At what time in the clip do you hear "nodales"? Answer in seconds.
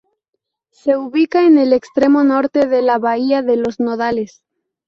3.79-4.41